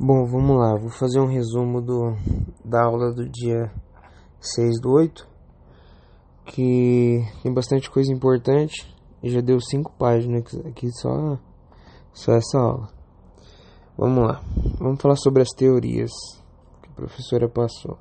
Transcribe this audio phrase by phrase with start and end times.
[0.00, 2.16] Bom, vamos lá, vou fazer um resumo do,
[2.64, 3.70] da aula do dia
[4.40, 5.28] 6 do 8,
[6.46, 8.92] que tem bastante coisa importante
[9.22, 11.38] e já deu 5 páginas aqui só,
[12.12, 12.88] só essa aula.
[13.96, 14.40] Vamos lá,
[14.80, 16.10] vamos falar sobre as teorias
[16.82, 17.98] que a professora passou.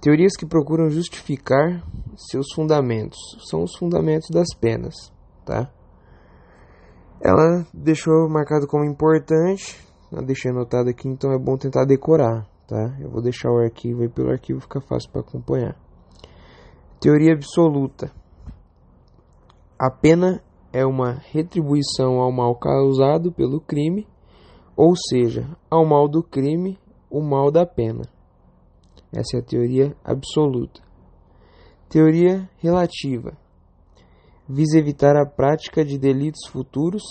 [0.00, 1.84] Teorias que procuram justificar
[2.16, 3.18] seus fundamentos,
[3.48, 4.94] são os fundamentos das penas,
[5.44, 5.70] tá?
[7.20, 12.96] Ela deixou marcado como importante eu deixei anotado aqui, então é bom tentar decorar, tá?
[13.00, 15.76] Eu vou deixar o arquivo aí pelo arquivo, fica fácil para acompanhar.
[17.00, 18.10] Teoria absoluta.
[19.78, 20.42] A pena
[20.72, 24.06] é uma retribuição ao mal causado pelo crime,
[24.76, 26.78] ou seja, ao mal do crime,
[27.10, 28.02] o mal da pena.
[29.12, 30.80] Essa é a teoria absoluta.
[31.88, 33.36] Teoria relativa.
[34.48, 37.02] Visa evitar a prática de delitos futuros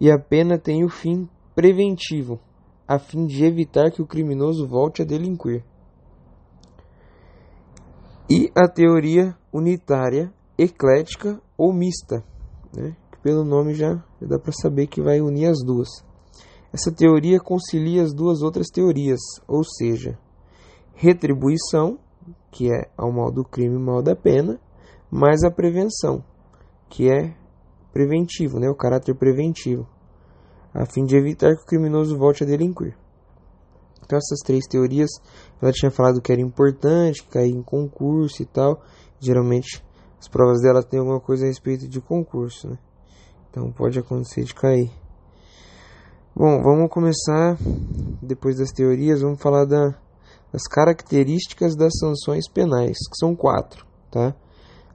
[0.00, 2.38] e a pena tem o fim preventivo,
[2.86, 5.64] a fim de evitar que o criminoso volte a delinquir.
[8.30, 12.22] E a teoria unitária, eclética ou mista,
[12.72, 12.96] né?
[13.10, 15.88] que pelo nome já, dá para saber que vai unir as duas.
[16.72, 20.16] Essa teoria concilia as duas outras teorias, ou seja,
[20.94, 21.98] retribuição,
[22.52, 24.60] que é ao mal do crime e mal da pena,
[25.10, 26.22] mais a prevenção,
[26.88, 27.34] que é
[27.92, 28.70] preventivo, né?
[28.70, 29.88] o caráter preventivo
[30.72, 32.96] a fim de evitar que o criminoso volte a delinquir.
[34.04, 35.10] Então essas três teorias,
[35.60, 38.82] ela tinha falado que era importante, que caía em concurso e tal.
[39.20, 39.84] Geralmente
[40.18, 42.78] as provas dela têm alguma coisa a respeito de concurso, né?
[43.50, 44.90] Então pode acontecer de cair.
[46.34, 47.56] Bom, vamos começar
[48.22, 49.94] depois das teorias, vamos falar da,
[50.52, 54.34] das características das sanções penais, que são quatro, tá?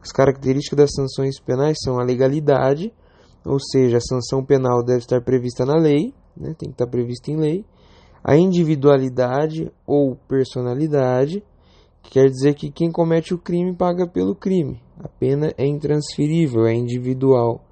[0.01, 2.93] As características das sanções penais são a legalidade,
[3.45, 7.31] ou seja, a sanção penal deve estar prevista na lei, né, tem que estar prevista
[7.31, 7.65] em lei,
[8.23, 11.43] a individualidade ou personalidade,
[12.01, 14.81] que quer dizer que quem comete o crime paga pelo crime.
[14.99, 17.63] A pena é intransferível, é individual,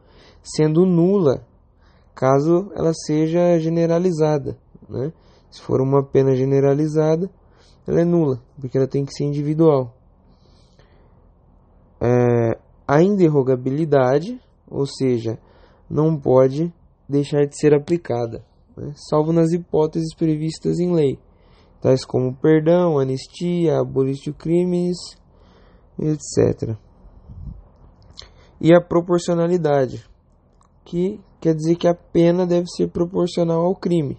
[0.43, 1.45] sendo nula
[2.13, 4.57] caso ela seja generalizada.
[4.89, 5.11] Né?
[5.49, 7.29] Se for uma pena generalizada,
[7.87, 9.95] ela é nula, porque ela tem que ser individual.
[11.99, 14.39] É, a inderrogabilidade,
[14.69, 15.39] ou seja,
[15.91, 16.74] não pode
[17.07, 18.44] deixar de ser aplicada,
[18.78, 18.94] né?
[19.09, 21.19] salvo nas hipóteses previstas em lei,
[21.81, 24.97] tais como perdão, anistia, abolição de crimes,
[26.00, 26.78] etc.
[28.62, 30.06] E a proporcionalidade,
[30.85, 34.18] que quer dizer que a pena deve ser proporcional ao crime.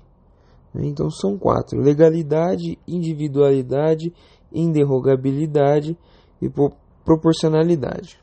[0.74, 0.86] Né?
[0.86, 4.12] Então são quatro: legalidade, individualidade,
[4.52, 5.96] inderrogabilidade
[6.40, 6.50] e
[7.04, 8.20] proporcionalidade.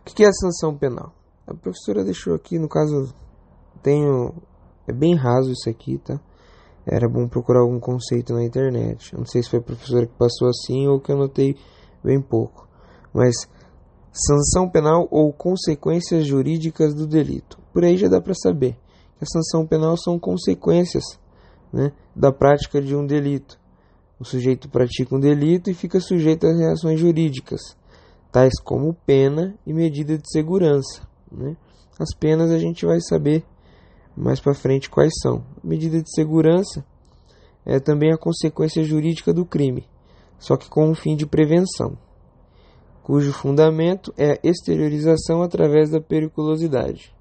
[0.00, 1.12] O que é a sanção penal?
[1.46, 3.14] A professora deixou aqui, no caso,
[3.82, 4.34] tenho.
[4.86, 6.20] É bem raso isso aqui, tá?
[6.86, 9.14] Era bom procurar algum conceito na internet.
[9.16, 11.56] Não sei se foi a professora que passou assim ou que eu notei
[12.02, 12.68] bem pouco.
[13.12, 13.34] Mas
[14.12, 17.58] sanção penal ou consequências jurídicas do delito.
[17.72, 18.76] Por aí já dá para saber
[19.18, 21.04] que a sanção penal são consequências
[21.72, 23.58] né, da prática de um delito.
[24.20, 27.76] O sujeito pratica um delito e fica sujeito às reações jurídicas,
[28.30, 31.13] tais como pena e medida de segurança.
[31.36, 31.56] Né?
[31.98, 33.44] As penas a gente vai saber
[34.16, 35.44] mais para frente quais são.
[35.62, 36.84] medida de segurança
[37.66, 39.88] é também a consequência jurídica do crime,
[40.38, 41.96] só que com um fim de prevenção,
[43.02, 47.14] cujo fundamento é a exteriorização através da periculosidade.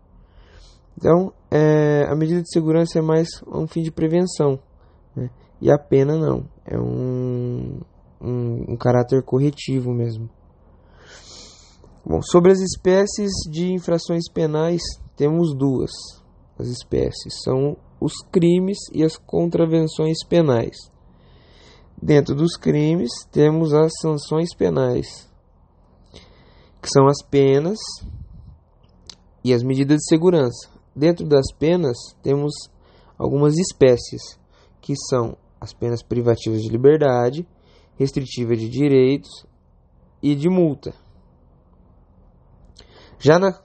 [0.97, 4.59] Então, é, a medida de segurança é mais um fim de prevenção,
[5.15, 5.29] né?
[5.59, 7.79] e a pena não, é um,
[8.21, 10.29] um, um caráter corretivo mesmo.
[12.05, 14.81] Bom, sobre as espécies de infrações penais,
[15.15, 15.91] temos duas.
[16.59, 20.75] As espécies são os crimes e as contravenções penais.
[22.01, 25.29] Dentro dos crimes, temos as sanções penais,
[26.81, 27.79] que são as penas
[29.41, 30.69] e as medidas de segurança.
[30.93, 32.53] Dentro das penas, temos
[33.17, 34.37] algumas espécies,
[34.81, 37.47] que são as penas privativas de liberdade,
[37.97, 39.45] restritiva de direitos
[40.21, 41.02] e de multa.
[43.23, 43.57] Já na,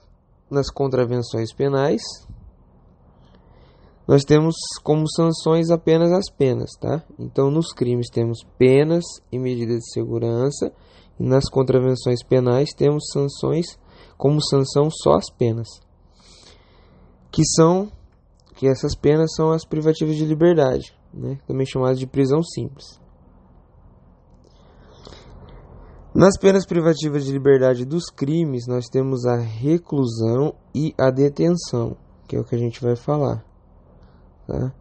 [0.49, 2.01] nas contravenções penais,
[4.07, 7.03] nós temos como sanções apenas as penas, tá?
[7.19, 10.71] Então, nos crimes temos penas e medidas de segurança,
[11.19, 13.77] e nas contravenções penais temos sanções
[14.17, 15.67] como sanção só as penas,
[17.29, 17.91] que são
[18.55, 21.37] que essas penas são as privativas de liberdade, né?
[21.45, 22.98] Também chamadas de prisão simples.
[26.19, 31.95] Nas penas privativas de liberdade dos crimes, nós temos a reclusão e a detenção,
[32.27, 33.41] que é o que a gente vai falar.
[34.45, 34.75] Tá?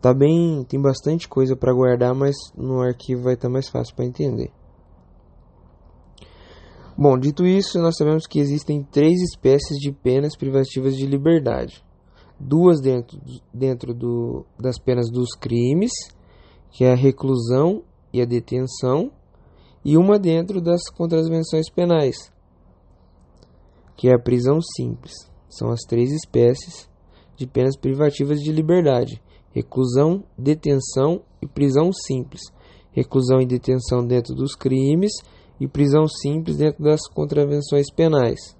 [0.00, 4.06] Tá bem, tem bastante coisa para guardar, mas no arquivo vai estar mais fácil para
[4.06, 4.50] entender.
[6.96, 11.84] Bom, dito isso, nós sabemos que existem três espécies de penas privativas de liberdade.
[12.40, 13.20] Duas dentro,
[13.52, 15.92] dentro do, das penas dos crimes,
[16.70, 19.12] que é a reclusão e a detenção,
[19.84, 22.32] e uma dentro das contravenções penais,
[23.96, 25.12] que é a prisão simples.
[25.48, 26.88] São as três espécies
[27.36, 29.22] de penas privativas de liberdade:
[29.52, 32.42] reclusão, detenção e prisão simples.
[32.92, 35.12] Reclusão e detenção dentro dos crimes
[35.60, 38.57] e prisão simples dentro das contravenções penais.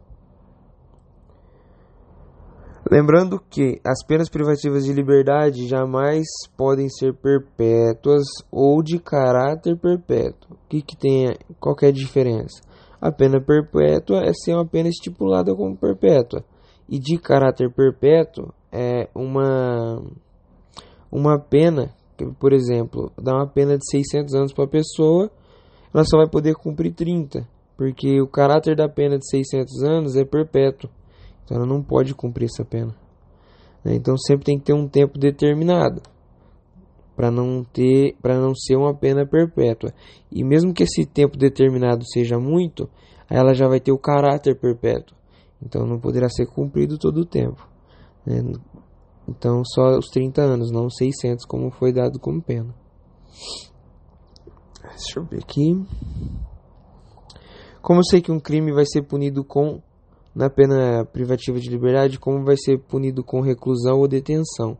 [2.90, 6.26] Lembrando que as penas privativas de liberdade jamais
[6.56, 10.52] podem ser perpétuas ou de caráter perpétuo.
[10.52, 12.62] O que, que tem, qual que é a diferença?
[12.98, 16.42] A pena perpétua é ser uma pena estipulada como perpétua
[16.88, 20.02] e de caráter perpétuo é uma
[21.12, 25.30] uma pena que, por exemplo, dá uma pena de 600 anos para a pessoa,
[25.92, 27.46] ela só vai poder cumprir 30,
[27.76, 30.90] porque o caráter da pena de 600 anos é perpétuo.
[31.48, 32.94] Então ela não pode cumprir essa pena.
[33.82, 33.94] Né?
[33.94, 36.02] Então sempre tem que ter um tempo determinado
[37.16, 39.94] para não ter, para não ser uma pena perpétua.
[40.30, 42.88] E mesmo que esse tempo determinado seja muito,
[43.30, 45.16] ela já vai ter o caráter perpétuo.
[45.62, 47.66] Então não poderá ser cumprido todo o tempo.
[48.26, 48.42] Né?
[49.26, 52.74] Então só os 30 anos, não 600 como foi dado como pena.
[54.82, 55.82] Deixa eu ver aqui.
[57.80, 59.80] Como eu sei que um crime vai ser punido com
[60.34, 64.76] na pena privativa de liberdade como vai ser punido com reclusão ou detenção.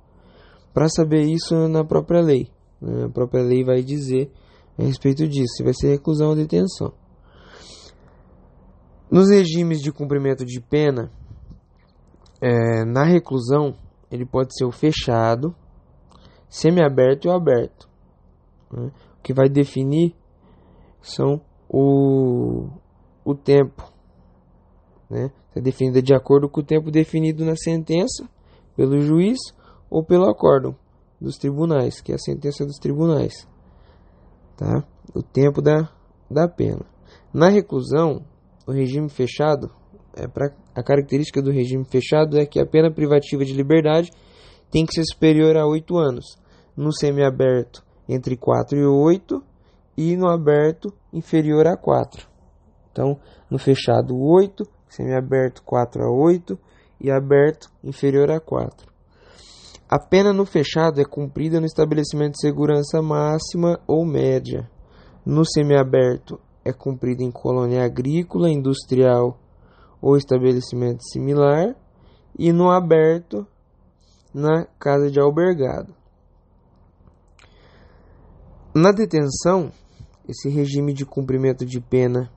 [0.73, 2.49] Para saber isso na própria lei,
[2.81, 3.05] né?
[3.07, 4.31] a própria lei vai dizer
[4.79, 6.93] a respeito disso, se vai ser reclusão ou detenção.
[9.11, 11.11] Nos regimes de cumprimento de pena,
[12.41, 13.75] é, na reclusão,
[14.11, 15.55] ele pode ser o fechado,
[16.49, 17.89] semiaberto e o aberto.
[18.71, 18.93] Né?
[19.19, 20.15] O que vai definir
[21.01, 22.69] são o,
[23.25, 23.98] o tempo
[25.11, 25.31] né?
[25.55, 28.29] É definida de acordo com o tempo definido na sentença
[28.77, 29.39] pelo juiz
[29.91, 30.77] ou pelo acórdão
[31.21, 33.49] dos tribunais, que é a sentença dos tribunais.
[34.57, 34.85] Tá?
[35.15, 35.91] O tempo da,
[36.31, 36.85] da pena.
[37.33, 38.25] Na reclusão,
[38.67, 39.71] o regime fechado,
[40.15, 44.11] é pra, a característica do regime fechado é que a pena privativa de liberdade
[44.71, 46.39] tem que ser superior a 8 anos.
[46.77, 49.43] No semiaberto, entre 4 e 8,
[49.97, 52.29] e no aberto, inferior a 4.
[52.93, 53.19] Então,
[53.51, 56.59] no fechado, 8, semiaberto 4 a 8
[57.01, 58.87] e aberto inferior a 4.
[59.89, 64.69] A pena no fechado é cumprida no estabelecimento de segurança máxima ou média.
[65.25, 69.39] No semiaberto é cumprida em colônia agrícola, industrial
[70.01, 71.75] ou estabelecimento similar
[72.39, 73.47] e no aberto
[74.35, 75.95] na casa de albergado.
[78.75, 79.73] Na detenção,
[80.29, 82.31] esse regime de cumprimento de pena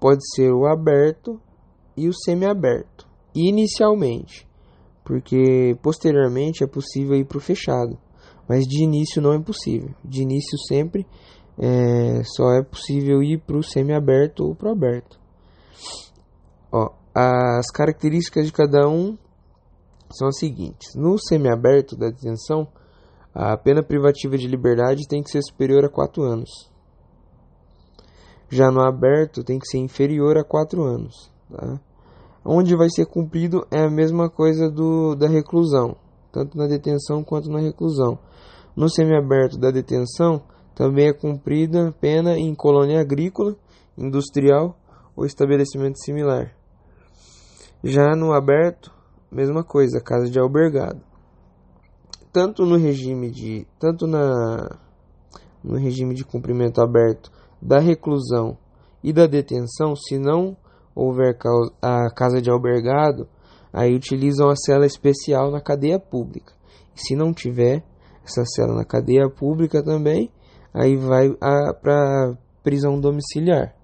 [0.00, 1.40] pode ser o aberto
[1.96, 4.46] e o semiaberto, inicialmente,
[5.04, 7.98] porque posteriormente é possível ir para o fechado,
[8.48, 9.94] mas de início não é possível.
[10.04, 11.06] De início sempre
[11.58, 15.18] é, só é possível ir para o semiaberto ou para o aberto.
[16.72, 19.16] Ó, as características de cada um
[20.10, 22.68] são as seguintes: no semiaberto da detenção,
[23.32, 26.50] a pena privativa de liberdade tem que ser superior a 4 anos.
[28.48, 31.33] Já no aberto tem que ser inferior a 4 anos.
[31.50, 31.80] Tá?
[32.44, 35.96] Onde vai ser cumprido é a mesma coisa do, da reclusão,
[36.30, 38.18] tanto na detenção quanto na reclusão.
[38.76, 40.42] No semiaberto da detenção,
[40.74, 43.56] também é cumprida pena em colônia agrícola,
[43.96, 44.76] industrial
[45.16, 46.54] ou estabelecimento similar.
[47.82, 48.92] Já no aberto,
[49.30, 51.00] mesma coisa, casa de albergado.
[52.32, 54.78] Tanto no regime de tanto na
[55.62, 57.30] no regime de cumprimento aberto
[57.62, 58.58] da reclusão
[59.02, 60.56] e da detenção, se não
[60.94, 61.36] houver
[61.82, 63.28] a casa de albergado,
[63.72, 66.52] aí utilizam a cela especial na cadeia pública.
[66.94, 67.84] E se não tiver
[68.24, 70.30] essa cela na cadeia pública também,
[70.72, 71.30] aí vai
[71.82, 73.74] para prisão domiciliar,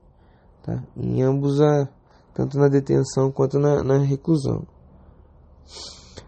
[0.63, 0.83] tá?
[0.97, 1.89] Em ambos a
[2.33, 4.67] tanto na detenção quanto na, na reclusão.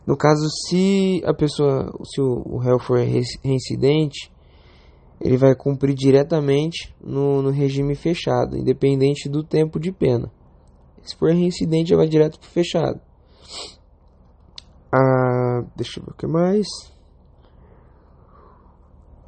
[0.07, 4.33] No caso, se a pessoa, se o, o réu for reincidente,
[5.21, 10.31] ele vai cumprir diretamente no, no regime fechado, independente do tempo de pena.
[11.02, 13.00] Se for reincidente, já vai direto pro fechado.
[14.92, 16.66] Ah, deixa eu ver o que mais.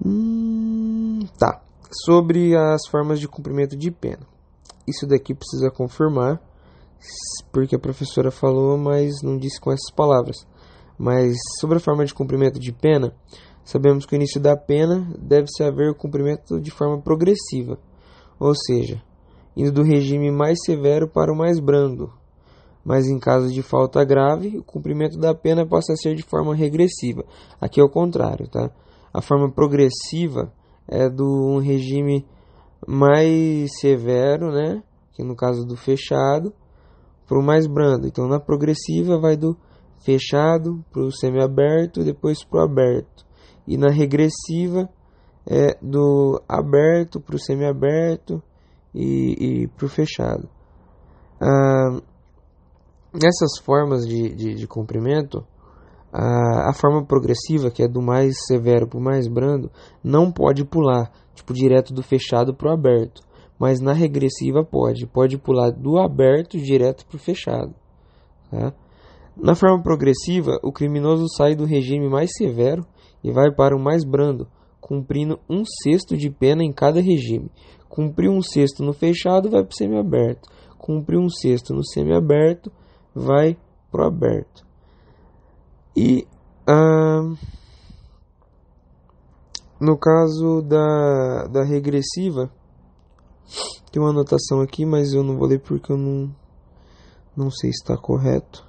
[0.04, 1.62] Hum, tá.
[2.04, 4.26] Sobre as formas de cumprimento de pena.
[4.86, 6.40] Isso daqui precisa confirmar,
[7.50, 10.36] porque a professora falou, mas não disse com essas palavras.
[10.98, 13.14] Mas sobre a forma de cumprimento de pena,
[13.64, 17.78] sabemos que o início da pena deve-se haver o cumprimento de forma progressiva,
[18.38, 19.02] ou seja,
[19.56, 22.12] indo do regime mais severo para o mais brando.
[22.84, 26.54] Mas em caso de falta grave, o cumprimento da pena passa a ser de forma
[26.54, 27.24] regressiva.
[27.60, 28.70] Aqui é o contrário, tá?
[29.12, 30.52] A forma progressiva
[30.86, 32.26] é do um regime
[32.86, 34.82] mais severo, né?
[35.12, 36.52] Que no caso do fechado,
[37.26, 38.06] para o mais brando.
[38.06, 39.56] Então na progressiva vai do
[40.04, 43.24] fechado para o semiaberto depois para o aberto.
[43.66, 44.88] E na regressiva
[45.46, 48.42] é do aberto para o semiaberto
[48.94, 50.48] e, e para o fechado.
[51.40, 52.00] Ah,
[53.12, 55.44] nessas formas de, de, de comprimento,
[56.12, 59.70] a, a, forma progressiva, que é do mais severo para o mais brando,
[60.02, 63.22] não pode pular, tipo, direto do fechado para o aberto.
[63.58, 67.74] Mas na regressiva pode, pode pular do aberto direto para o fechado.
[68.50, 68.72] Tá?
[69.36, 72.86] Na forma progressiva, o criminoso sai do regime mais severo
[73.22, 74.46] e vai para o mais brando,
[74.80, 77.50] cumprindo um sexto de pena em cada regime.
[77.94, 80.50] Cumpriu um sexto no fechado, vai para o semiaberto.
[80.76, 82.72] Cumpriu um sexto no semiaberto,
[83.14, 83.56] vai
[83.88, 84.66] para o aberto.
[85.96, 86.26] E
[86.66, 87.22] ah,
[89.80, 92.50] no caso da, da regressiva,
[93.92, 96.34] tem uma anotação aqui, mas eu não vou ler porque eu não,
[97.36, 98.66] não sei se está correto.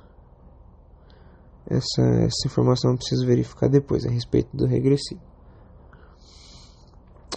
[1.65, 5.34] Essa, essa informação eu preciso verificar depois a respeito do regressivo.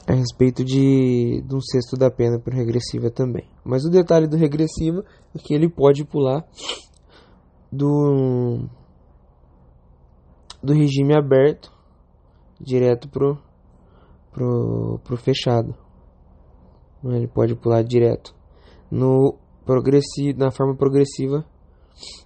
[0.09, 3.47] A respeito de, de um sexto da pena para regressiva também.
[3.63, 6.47] Mas o detalhe do regressivo é que ele pode pular
[7.71, 8.67] do,
[10.63, 11.71] do regime aberto
[12.59, 13.39] direto pro,
[14.33, 15.75] pro, pro fechado.
[17.05, 18.35] Ele pode pular direto.
[18.91, 21.45] No progressivo, na forma progressiva,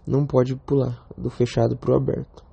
[0.06, 2.44] não pode pular do fechado para o aberto.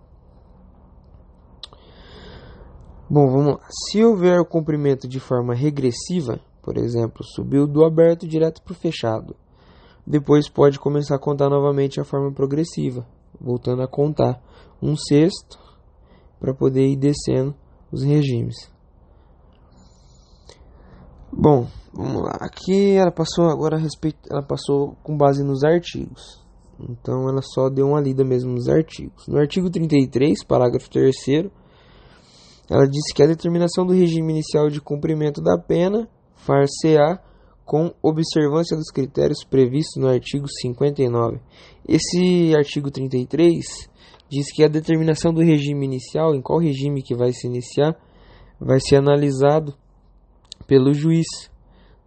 [3.09, 3.59] Bom, vamos lá.
[3.89, 8.75] Se houver o comprimento de forma regressiva, por exemplo, subiu do aberto direto para o
[8.75, 9.35] fechado,
[10.05, 13.07] depois pode começar a contar novamente a forma progressiva,
[13.41, 14.39] voltando a contar
[14.79, 15.57] um sexto
[16.39, 17.55] para poder ir descendo
[17.91, 18.71] os regimes.
[21.31, 22.37] Bom, vamos lá.
[22.39, 26.45] Aqui ela passou agora a respeito, ela passou com base nos artigos.
[26.79, 29.27] Então ela só deu uma lida mesmo nos artigos.
[29.27, 31.15] No artigo 33, parágrafo 3
[32.69, 37.19] ela disse que a determinação do regime inicial de cumprimento da pena far-se-á
[37.65, 41.39] com observância dos critérios previstos no artigo 59.
[41.87, 43.89] Esse artigo 33
[44.29, 47.95] diz que a determinação do regime inicial, em qual regime que vai se iniciar,
[48.59, 49.73] vai ser analisado
[50.67, 51.27] pelo juiz,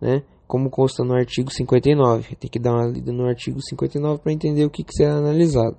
[0.01, 0.23] né?
[0.47, 2.37] como consta no artigo 59.
[2.37, 5.79] Tem que dar uma lida no artigo 59 para entender o que, que será analisado.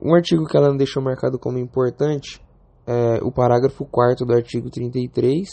[0.00, 2.40] Um artigo que ela deixou marcado como importante
[2.86, 5.48] é o parágrafo 4 do artigo 33,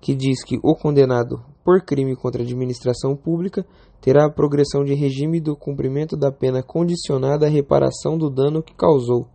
[0.00, 3.66] que diz que o condenado por crime contra a administração pública
[4.00, 8.74] terá a progressão de regime do cumprimento da pena condicionada à reparação do dano que
[8.74, 9.26] causou.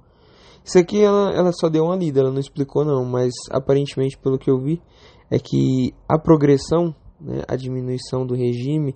[0.63, 4.39] Isso aqui ela, ela só deu uma lida, ela não explicou não, mas aparentemente pelo
[4.39, 4.81] que eu vi
[5.29, 8.95] é que a progressão né, a diminuição do regime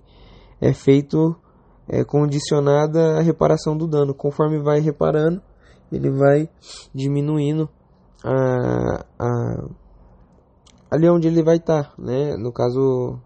[0.60, 1.34] é feito
[1.88, 4.14] é, condicionada à reparação do dano.
[4.14, 5.40] Conforme vai reparando,
[5.90, 6.48] ele vai
[6.94, 7.68] diminuindo
[8.24, 9.68] a, a
[10.90, 12.36] ali onde ele vai estar, tá, né?
[12.36, 13.18] No caso,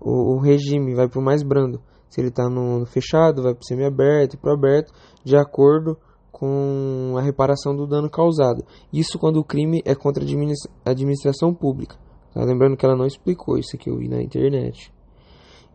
[0.00, 1.80] o, o regime vai para o mais brando.
[2.08, 4.92] Se ele está no, no, fechado, vai para o semi-aberto e para o aberto,
[5.24, 5.98] de acordo
[6.30, 8.64] com a reparação do dano causado.
[8.92, 11.96] Isso quando o crime é contra a administração pública.
[12.32, 14.92] Tá lembrando que ela não explicou isso que eu vi na internet.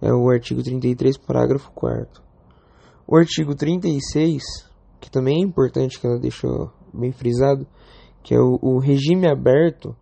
[0.01, 2.21] É o artigo 33, parágrafo 4
[3.05, 4.43] O artigo 36,
[4.99, 7.67] que também é importante que ela deixou bem frisado,
[8.23, 9.95] que é o, o regime aberto,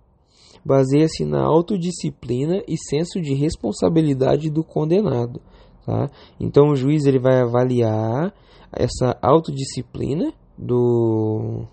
[0.64, 5.42] baseia-se na autodisciplina e senso de responsabilidade do condenado.
[5.86, 6.10] Tá?
[6.40, 8.34] Então o juiz ele vai avaliar
[8.72, 11.66] essa autodisciplina do,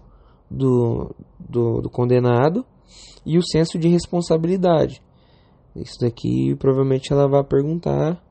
[0.48, 2.64] do, do, do condenado
[3.26, 5.02] e o senso de responsabilidade.
[5.74, 8.22] Isso daqui provavelmente ela vai perguntar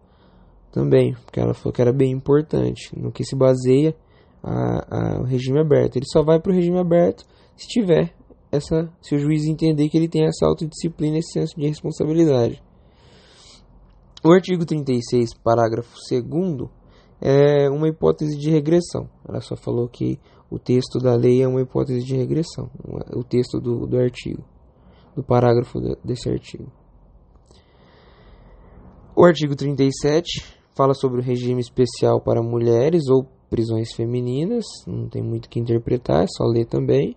[0.72, 3.96] também, porque ela falou que era bem importante, no que se baseia
[4.42, 5.98] a, a, o regime aberto.
[5.98, 8.14] Ele só vai para o regime aberto se tiver
[8.52, 12.62] essa, se o juiz entender que ele tem essa autodisciplina, esse senso de responsabilidade.
[14.24, 16.70] O artigo 36, parágrafo 2
[17.22, 19.10] é uma hipótese de regressão.
[19.28, 20.20] Ela só falou que
[20.50, 22.70] o texto da lei é uma hipótese de regressão,
[23.16, 24.44] o texto do, do artigo
[25.16, 26.72] do parágrafo desse artigo.
[29.16, 35.22] O artigo 37 fala sobre o regime especial para mulheres ou prisões femininas, não tem
[35.22, 37.16] muito que interpretar, é só ler também.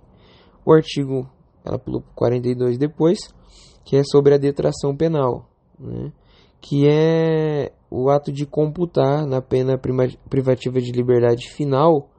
[0.67, 1.31] O artigo
[1.65, 3.33] ela pulou para 42 depois,
[3.85, 6.13] que é sobre a detração penal, né?
[6.61, 9.81] que é o ato de computar na pena
[10.29, 12.11] privativa de liberdade final,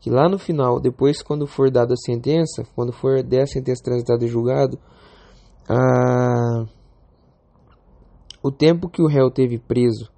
[0.00, 3.82] que lá no final, depois quando for dada a sentença, quando for der a sentença
[3.84, 4.78] transitada e julgado,
[5.68, 6.64] a...
[8.42, 10.10] o tempo que o réu teve preso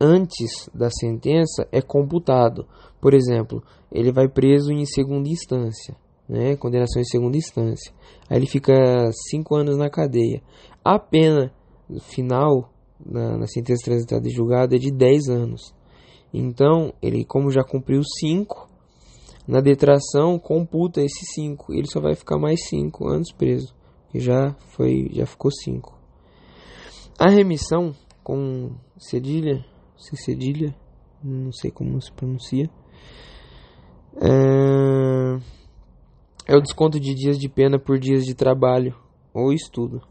[0.00, 2.66] antes da sentença é computado.
[3.00, 3.62] Por exemplo,
[3.92, 5.94] ele vai preso em segunda instância,
[6.28, 6.56] né?
[6.56, 7.92] condenação em segunda instância.
[8.28, 8.72] Aí ele fica
[9.30, 10.42] cinco anos na cadeia.
[10.84, 11.52] A pena
[12.00, 12.72] final
[13.04, 15.74] na, na sentença transitada e julgada é de 10 anos.
[16.32, 18.68] Então, ele, como já cumpriu 5,
[19.46, 21.72] na detração computa esses 5.
[21.72, 23.74] Ele só vai ficar mais 5 anos preso,
[24.10, 25.94] que já foi, já ficou 5.
[27.18, 29.64] A remissão com cedilha,
[29.96, 30.74] se cedilha,
[31.22, 32.68] não sei como se pronuncia.
[34.20, 35.38] É,
[36.46, 38.94] é o desconto de dias de pena por dias de trabalho
[39.32, 40.02] ou estudo.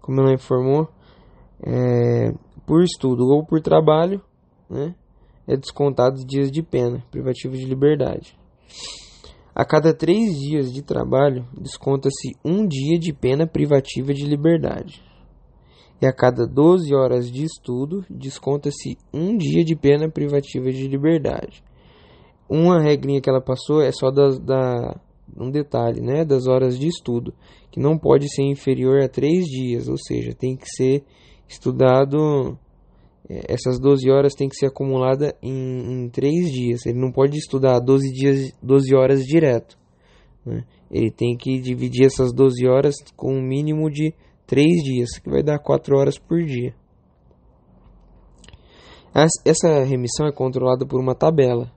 [0.00, 0.88] Como ela informou,
[1.64, 2.32] é,
[2.66, 4.20] por estudo ou por trabalho,
[4.68, 4.94] né,
[5.46, 8.38] é descontado dias de pena, privativo de liberdade.
[9.54, 15.02] A cada três dias de trabalho, desconta-se um dia de pena privativa de liberdade.
[16.00, 21.62] E a cada 12 horas de estudo, desconta-se um dia de pena privativa de liberdade.
[22.48, 25.00] Uma regrinha que ela passou é só da, da
[25.36, 27.32] um detalhe, né, das horas de estudo,
[27.70, 31.04] que não pode ser inferior a três dias, ou seja, tem que ser
[31.48, 32.58] estudado,
[33.28, 36.86] é, essas 12 horas tem que ser acumulada em, em 3 dias.
[36.86, 39.78] Ele não pode estudar 12, dias, 12 horas direto.
[40.44, 40.64] Né?
[40.90, 44.14] Ele tem que dividir essas 12 horas com um mínimo de
[44.46, 46.74] 3 dias, que vai dar 4 horas por dia.
[49.44, 51.70] Essa remissão é controlada por uma tabela,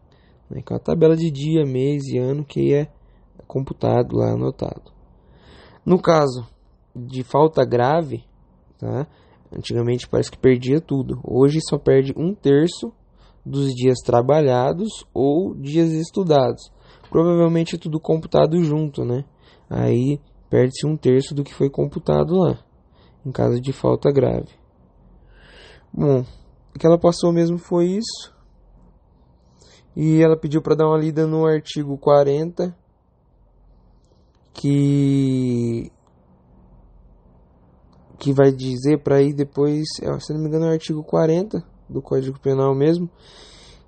[0.49, 2.87] né, que é uma tabela de dia, mês e ano que é
[3.47, 4.91] computado lá, anotado.
[5.85, 6.47] No caso
[6.95, 8.23] de falta grave,
[8.79, 9.07] tá,
[9.55, 11.19] Antigamente parece que perdia tudo.
[11.23, 12.91] Hoje só perde um terço
[13.45, 16.71] dos dias trabalhados ou dias estudados.
[17.09, 19.23] Provavelmente é tudo computado junto, né?
[19.69, 22.59] Aí perde-se um terço do que foi computado lá,
[23.25, 24.49] em caso de falta grave.
[25.93, 26.25] Bom,
[26.75, 28.33] o que ela passou mesmo foi isso.
[29.95, 32.75] E ela pediu para dar uma lida no artigo 40,
[34.55, 35.91] que
[38.17, 41.63] que vai dizer para ir depois, é, se não me engano, é o artigo 40
[41.87, 43.09] do Código Penal mesmo,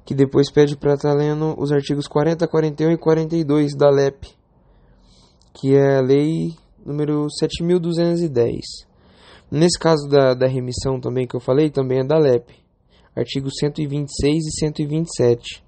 [0.05, 4.27] que depois pede para estar tá lendo os artigos 40, 41 e 42 da LEP,
[5.53, 6.53] que é a lei
[6.85, 8.85] número 7210.
[9.49, 12.53] Nesse caso da, da remissão também que eu falei, também é da LEP,
[13.15, 15.63] artigos 126 e 127.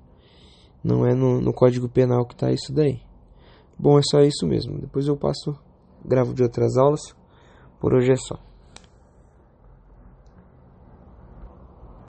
[0.84, 3.09] Não é no, no Código Penal que está isso daí.
[3.82, 4.78] Bom, é só isso mesmo.
[4.78, 5.56] Depois eu passo,
[6.04, 7.16] gravo de outras aulas.
[7.80, 8.49] Por hoje é só.